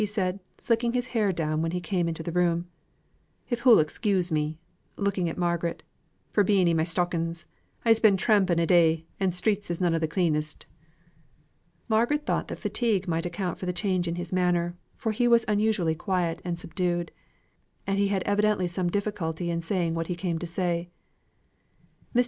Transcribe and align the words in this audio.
said 0.03 0.33
he, 0.37 0.41
slicking 0.63 0.93
his 0.93 1.09
hair 1.09 1.31
down 1.31 1.61
when 1.61 1.69
he 1.73 1.79
came 1.79 2.07
into 2.07 2.23
the 2.23 2.31
room: 2.31 2.67
"If 3.51 3.59
hoo'l 3.59 3.77
excuse 3.77 4.31
me 4.31 4.57
(looking 4.97 5.29
at 5.29 5.37
Margaret) 5.37 5.83
for 6.31 6.43
being 6.43 6.67
i' 6.67 6.73
my 6.73 6.83
stockings; 6.83 7.45
I'se 7.85 7.99
been 7.99 8.17
tramping 8.17 8.59
a' 8.59 8.65
day, 8.65 9.05
and 9.19 9.31
streets 9.31 9.69
is 9.69 9.79
none 9.79 9.93
o' 9.93 9.99
th' 9.99 10.09
cleanest." 10.09 10.65
Margaret 11.87 12.25
thought 12.25 12.47
that 12.47 12.55
fatigue 12.57 13.07
might 13.07 13.27
account 13.27 13.59
for 13.59 13.67
the 13.67 13.73
change 13.77 14.07
in 14.07 14.15
his 14.15 14.33
manner, 14.33 14.75
for 14.97 15.11
he 15.11 15.27
was 15.27 15.45
unusually 15.47 15.93
quiet 15.93 16.41
and 16.43 16.57
subdued; 16.59 17.11
and 17.85 17.99
he 17.99 18.07
had 18.07 18.23
evidently 18.23 18.65
some 18.65 18.89
difficulty 18.89 19.51
in 19.51 19.61
saying 19.61 19.93
what 19.93 20.07
he 20.07 20.15
came 20.15 20.39
to 20.39 20.47
say. 20.47 20.89
Mr. 22.15 22.19